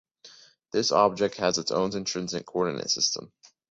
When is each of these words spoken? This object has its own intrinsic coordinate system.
This 0.71 0.91
object 0.91 1.35
has 1.35 1.59
its 1.59 1.69
own 1.69 1.95
intrinsic 1.95 2.47
coordinate 2.47 2.89
system. 2.89 3.31